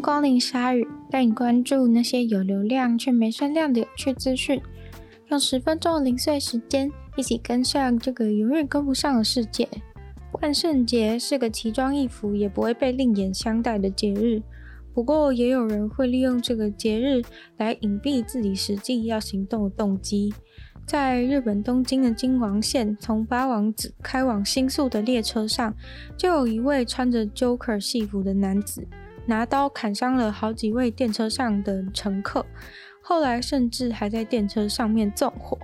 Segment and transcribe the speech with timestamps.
[0.00, 4.60] 光临鲨鱼，带你关注那些有流量却没声量的有趣资讯。
[5.28, 9.68] 用十分钟的零碎时间，一起跟上这个永远跟不上的世界。
[10.40, 14.42] 万圣节是个奇装异服也不会被另眼相待的节日，
[14.92, 17.22] 不过也有人会利用这个节日
[17.56, 20.34] 来隐蔽自己实际要行动的动机。
[20.86, 25.74] 在日本东京的京王线，从八王子开往新宿的列车上，
[26.16, 28.86] 就有一位穿着 Joker 戏服的男子，
[29.26, 32.44] 拿刀砍伤了好几位电车上的乘客，
[33.02, 35.58] 后来甚至还在电车上面纵火，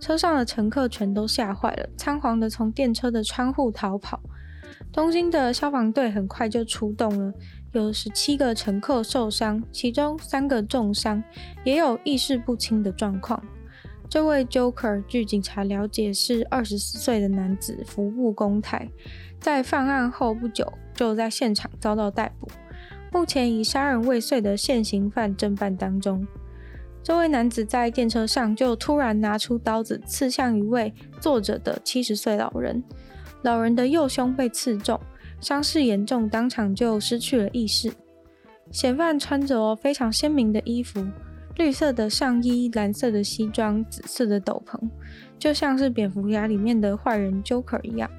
[0.00, 4.20] 车上的乘客全都吓坏了，仓皇的从电车的窗户逃跑。
[4.92, 7.32] 东京的消防队很快就出动了，
[7.72, 11.22] 有十七个乘客受伤，其中三个重伤，
[11.64, 13.42] 也有意识不清的状况。
[14.08, 18.88] 这位 Joker 据警察了解是二十四岁的男子服部公太，
[19.40, 22.48] 在犯案后不久就在现场遭到逮捕，
[23.12, 26.26] 目前以杀人未遂的现行犯侦办当中。
[27.02, 32.82] 这位男子在电车上就突然拿出刀子刺向一位坐着的七十岁老人，
[33.42, 35.00] 老人的右胸被刺中，
[35.40, 37.92] 伤势严重，当场就失去了意识。
[38.72, 41.06] 嫌犯穿着非常鲜明的衣服。
[41.54, 44.78] 绿色的上衣、蓝色的西装、紫色的斗篷，
[45.38, 48.10] 就像是蝙蝠侠里面的坏人 Joker 一样。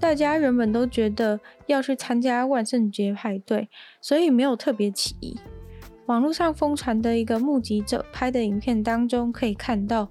[0.00, 3.68] 大家原本都觉得要去参加万圣节派对，
[4.00, 5.36] 所以没有特别起疑。
[6.06, 10.08] 网络上疯传的一个目击者拍的影片当中，可以看到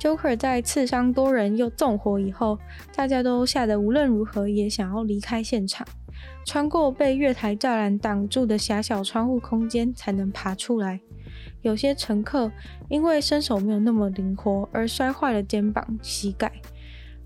[0.00, 2.58] Joker 在刺伤多人又纵火以后，
[2.94, 5.86] 大家都吓得无论如何也想要离开现场，
[6.46, 11.00] 穿过被月台栅栏挡住的狭小窗户空间才能爬出来。
[11.62, 12.50] 有些乘客
[12.88, 16.50] 因为身手没有那么灵活而摔坏了肩膀、膝盖，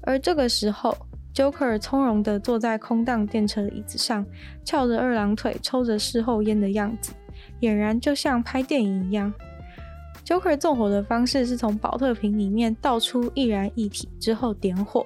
[0.03, 0.97] 而这个时候
[1.35, 4.25] ，Joker 从容地坐在空荡电车椅子上，
[4.65, 7.13] 翘着二郎腿，抽着事后烟的样子，
[7.61, 9.33] 俨然就像拍电影一样。
[10.25, 15.05] Joker 纵火的方式是从宝特瓶里面倒出易燃液体之后点火，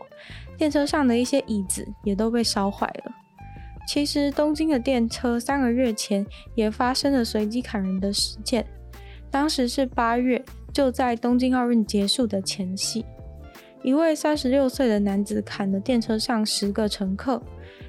[0.58, 3.12] 电车上的一些椅子也都被烧坏了。
[3.86, 8.66] 其实，东京的电车三个月前也发生了随机砍人的事件。
[9.30, 13.04] 当时是八月，就在东京奥运结束的前夕，
[13.84, 17.40] 一位三十六岁的男子砍了电车上十个乘客。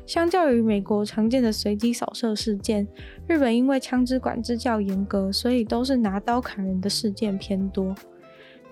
[0.06, 2.85] 相较于美国常见的随机扫射事件，
[3.28, 7.95] 日本因为枪支管制较严格，所以都是拿刀砍人的事件偏多。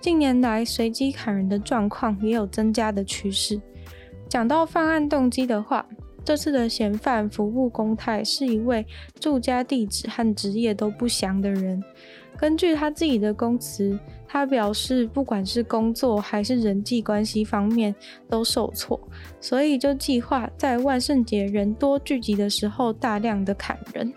[0.01, 3.59] 近年来，随机砍人的状况也有增加的趋势。
[4.27, 5.87] 讲到犯案动机的话，
[6.25, 8.85] 这次的嫌犯服部公太是一位
[9.17, 11.81] 住家地址和职业都不详的人。
[12.37, 17.95] 根据他自己的供词，他表示，不管是工作还是人际关系方面
[18.27, 18.99] 都受挫，
[19.39, 24.13] 所以就计划在万圣节人多聚集的时候大量的砍人。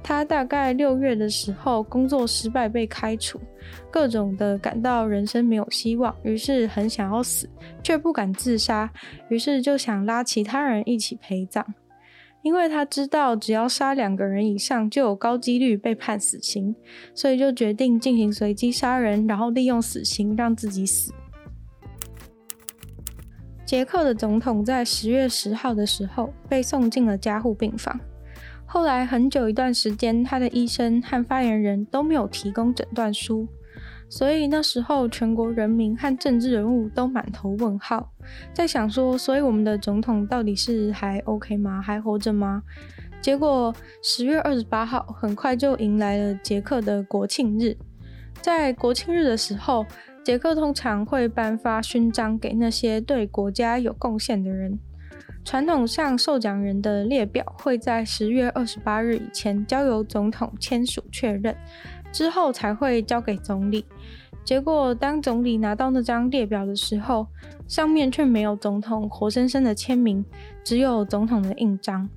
[0.00, 3.40] 他大概六月的时候工作失败被开除，
[3.90, 7.50] 各种的感到人生没有希望，于是很想要死，
[7.82, 8.90] 却不敢自杀，
[9.28, 11.66] 于是就想拉其他人一起陪葬。
[12.42, 16.74] 因为他知道，只要杀两个人以上，就有高几率被判死刑，
[17.14, 21.12] 所以就决定进行随机杀人，然后利用死刑让自己死。
[23.66, 28.00] 捷克的总统在十月十号的时候被送进了加护病房，
[28.64, 33.46] 后来很久一段时间，他的医生和发言人都没有提供诊断书。
[34.08, 38.10] 所以那时候，全国人民和政治人物都满头问号，
[38.54, 41.82] 在想说，所以我们的总统到底是还 OK 吗？
[41.82, 42.62] 还活着吗？
[43.20, 47.76] 结果十月二十八号，很快就迎来了捷克的国庆日。
[48.40, 49.84] 在国庆日的时候，
[50.24, 54.78] 捷克通常会颁发勋章给那些对国家有贡献的人。
[55.44, 61.56] 传统上，受奖人的列表会在十月二十八日以前交由总统签署确认。
[62.12, 63.84] 之后才会交给总理。
[64.44, 67.26] 结果，当总理拿到那张列表的时候，
[67.66, 70.24] 上面却没有总统活生生的签名，
[70.64, 72.08] 只有总统的印章。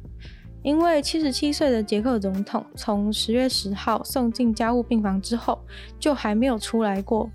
[0.64, 5.60] 因为七十七岁的捷克总统从十月十号送进加护病房之后，
[6.00, 7.30] 就还没有出来过。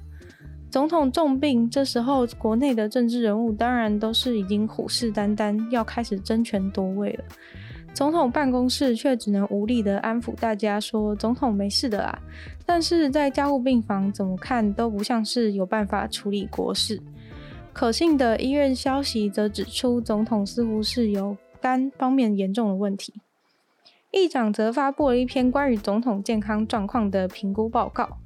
[0.71, 7.25] 总统重病，这时候国内的政治人物当然都是已经虎视眈眈，要开始争权夺位了。
[7.97, 12.19] 总统办公室却只能无力地安抚大家说：“总统没事的啦。”
[12.67, 17.01] 但是在加护病房，怎么看都不像是有办法处理国事。
[17.73, 23.15] 可信的医院消息则指出，总统似乎是有肝方面严重的问题。
[24.11, 28.19] 议长则发布了一篇关于总统健康状况的评估报告。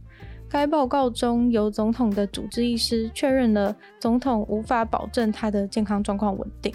[0.49, 6.75] 该报告中，由总统的主治医师确认了总统无法保证他的健康状况稳定。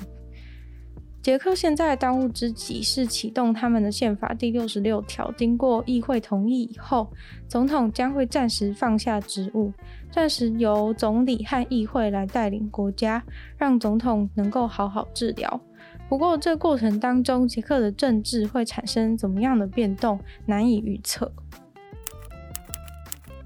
[1.25, 7.11] 捷克现在当务之急是启动他们的宪法第六十六条，经过议会同意以后，
[7.47, 9.73] 总统将会暂时放下职务，
[10.11, 13.23] 暂时由总理和议会来带领国家，
[13.57, 15.59] 让总统能够好好治疗。
[16.07, 21.31] 不过，这过程当中，捷克的政治会产生怎么样的变动，难以预测。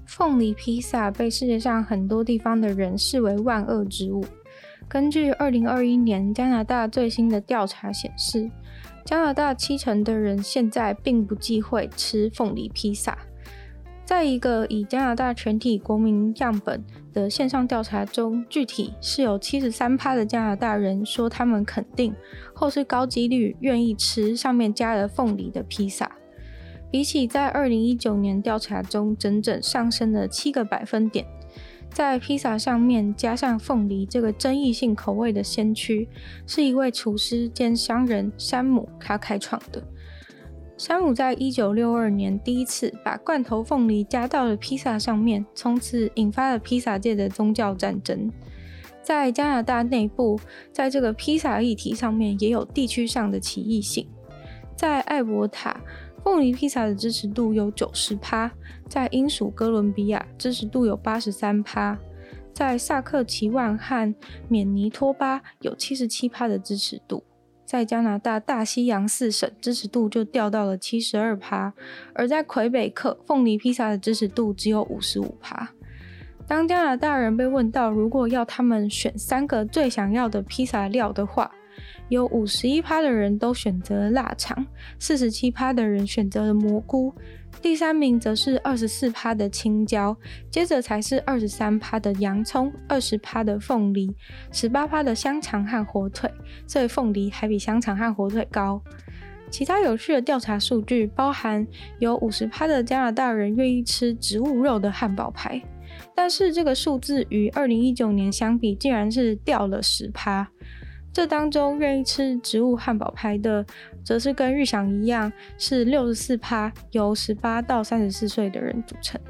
[0.04, 4.22] 凤梨披萨被世界上很多地方的人视为万恶之物。
[4.90, 8.50] 根据二零二一年加拿大最新的调查显示，
[9.04, 13.16] 加拿大七成的人现在并不忌讳吃凤梨披萨。
[14.04, 22.12] 在一个以加拿大全体国民样本的线上调查中，具体是有七十三趴的加拿大人说他们肯定
[22.52, 26.10] 或是高几率愿意吃上面加了凤梨的披萨，
[26.90, 31.24] 比起在二零一九年调查中整整上升了七个百分点。
[31.92, 36.08] 在披萨上面加上凤梨这个争议性口味的先驱，
[36.46, 39.82] 是一位厨师兼商人山姆他开创的。
[40.78, 48.30] 山姆在一九六二年第一次把罐头凤梨加到了披萨上面，从此引发了披萨界的宗教战争。
[49.02, 50.40] 在加拿大内部，
[50.72, 54.06] 在这个披萨议题上面也有地区上的歧义性，
[54.76, 55.78] 在艾伯塔。
[56.22, 58.50] 凤梨披萨的支持度有九十趴，
[58.88, 61.98] 在英属哥伦比亚支持度有八十三趴，
[62.52, 64.14] 在萨克齐万和
[64.48, 67.24] 缅尼托巴有七十七趴的支持度，
[67.64, 71.72] 在加拿大大西洋四省支持度就掉到了七十二趴，
[72.14, 75.70] 而在魁北克凤梨披萨的支持度只有五十五趴。
[76.46, 81.50] 当加拿大人被问到如果要他们选三个最想要的披萨料的话，
[82.08, 84.66] 有五十一趴的人都选择了腊肠，
[84.98, 87.14] 四十七趴的人选择了蘑菇，
[87.62, 90.16] 第三名则是二十四趴的青椒，
[90.50, 94.14] 接着才是二十三趴的洋葱，二十趴的凤梨，
[94.50, 96.30] 十八趴的香肠和火腿，
[96.66, 98.82] 所以凤梨还比香肠和火腿高。
[99.50, 101.66] 其他有趣的调查数据包含
[101.98, 105.60] 有五十趴的加拿大人愿意吃植物肉的汉堡排，
[106.14, 110.48] 但是这个数字与二零一九年相比，竟然是掉了十趴。
[111.20, 113.62] 这当中愿意吃植物汉堡排的，
[114.02, 119.20] 则是跟预想一样，是六十四趴，由十八到三十四岁的人组成。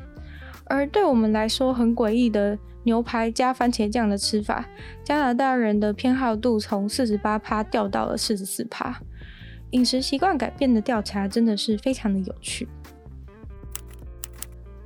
[0.67, 4.69] 而对我们来说很诡异的牛排加番茄酱的吃法，
[5.03, 9.01] 加拿大人的偏好度从四十八趴掉到了四十四趴。
[9.73, 12.69] 饮食习惯改变的调查真的是非常的有趣。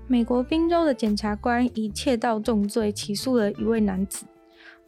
[0.06, 4.25] 美国宾州的检察官以窃盗重罪起诉了一位男子。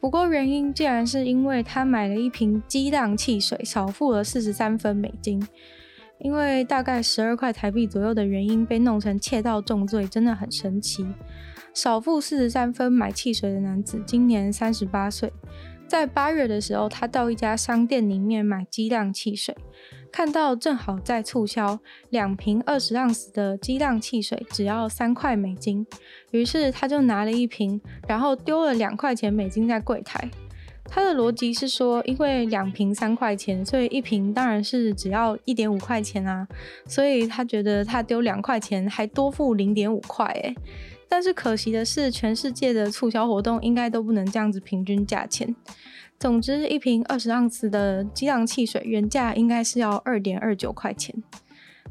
[0.07, 5.45] 不过原因竟然是因为他买了一瓶激荡汽水，少付了四十三分美金。
[6.21, 11.05] 因为大概十二块台币左右的原因被弄成窃盗重罪，真的很神奇。
[11.75, 15.33] 少付四十三分买汽水的男子今年三十八岁，
[15.89, 19.57] 在八月的时候，他到一家商店里面买激荡汽水。
[20.17, 21.79] 看到正好在促销，
[22.09, 25.87] 两瓶二十盎司的激浪汽水只要三块美金，
[26.31, 27.79] 于是他就拿了一瓶，
[28.09, 30.31] 然后丢了两块钱美金在柜台。
[30.87, 36.49] 他的逻辑是说，因为两瓶三块钱，所以一瓶当然是只要一点五块钱啊，
[36.87, 40.55] 所以他觉得他丢两块钱还多付零点五块诶。
[41.11, 45.55] 但是可惜的是，全世界的促销活动应该都不能这样子平均价钱。
[46.19, 51.15] 总之，一瓶二十盎司的激浪汽水原价应该是要二点二九块钱，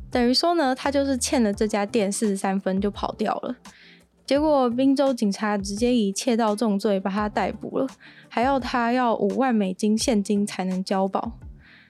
[0.10, 3.56] 等于说呢，他就是欠了这家店四十三分就跑掉了。
[4.26, 7.88] 结果，宾州警察直接以窃盗重罪把他逮捕了，
[8.28, 11.34] 还要他要五万美金现金才能交保。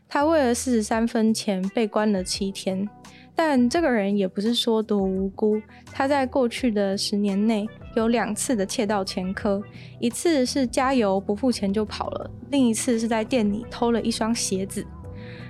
[0.09, 2.89] 他为了四十三分钱被关了七天。
[3.35, 5.61] 但这个人也不是说多无辜，
[5.91, 9.61] 他在过去的十年内有两次的窃盗前科，
[9.99, 14.85] 一次是加油不付钱就跑了，另一次是在店里偷了一双鞋子。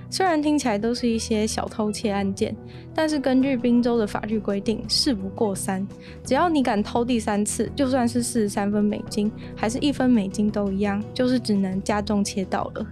[0.08, 2.54] 虽然听起来都是一些小偷窃案件，
[2.94, 5.86] 但是根据宾州的法律规定，事不过三，
[6.22, 12.86] 只要你敢偷第三次，就算是四十三分美金，还是一分美金都一样，就是只能加重窃盗了。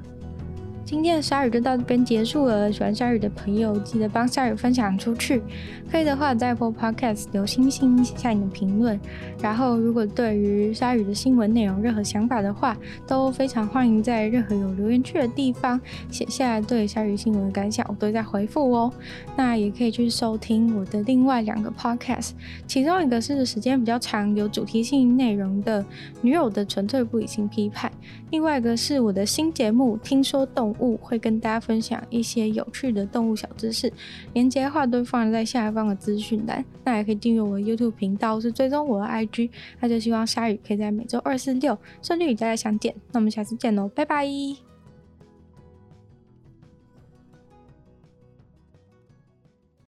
[0.84, 2.70] 今天的鲨鱼就到这边结束了。
[2.70, 5.42] 喜欢鲨鱼的朋友，记得帮鲨鱼分享出去。
[5.90, 9.00] 可以的话，在 Apple Podcast 留星星，写下你的评论。
[9.40, 12.76] 然后，如果对于鲨鱼的新闻内容任何想法的话，
[13.06, 18.92] 都非常欢迎在任何有留言区的地方写下对鲨鱼新闻的感想，我都会在回复哦。
[19.36, 22.32] 那也可以去收听我的另外两个 Podcast，
[22.66, 25.82] 其中一个是时间比较长、有主题性内容的
[26.20, 27.90] 《女友的纯粹不理性批判》，
[28.30, 30.72] 另外一个是我的新节目《听说动》。
[30.78, 33.92] 物会跟大家分享一些有趣的动物小知识，
[34.32, 36.64] 连接的话都放在下方的资讯栏。
[36.84, 39.50] 那也可以订阅我的 YouTube 频道，是追踪我的 IG。
[39.80, 42.94] 那就希望鲨鱼可以在每周二、四、六顺利与大家相见。
[43.12, 44.63] 那我们下次见喽，拜拜。